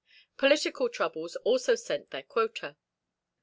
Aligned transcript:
Political 0.37 0.89
troubles 0.89 1.35
also 1.45 1.75
sent 1.75 2.09
their 2.09 2.23
quota. 2.23 2.75